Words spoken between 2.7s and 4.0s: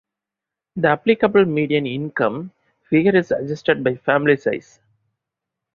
figure is adjusted by